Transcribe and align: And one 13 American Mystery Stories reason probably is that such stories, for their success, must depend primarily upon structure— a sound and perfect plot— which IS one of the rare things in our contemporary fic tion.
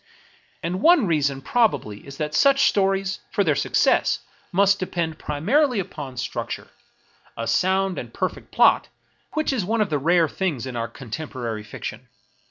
And 0.63 0.81
one 0.81 1.01
13 1.01 1.03
American 1.03 1.07
Mystery 1.07 1.21
Stories 1.21 1.29
reason 1.29 1.41
probably 1.51 2.07
is 2.07 2.17
that 2.17 2.33
such 2.33 2.63
stories, 2.67 3.19
for 3.29 3.43
their 3.43 3.55
success, 3.55 4.19
must 4.51 4.79
depend 4.79 5.19
primarily 5.19 5.79
upon 5.79 6.17
structure— 6.17 6.71
a 7.37 7.45
sound 7.45 7.99
and 7.99 8.11
perfect 8.11 8.49
plot— 8.51 8.87
which 9.35 9.53
IS 9.53 9.63
one 9.63 9.79
of 9.79 9.91
the 9.91 9.99
rare 9.99 10.27
things 10.27 10.65
in 10.65 10.75
our 10.75 10.87
contemporary 10.87 11.63
fic 11.63 11.83
tion. 11.83 12.07